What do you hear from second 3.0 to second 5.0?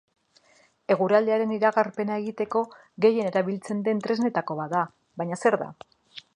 gehien erabiltzen den tresnetako bat da,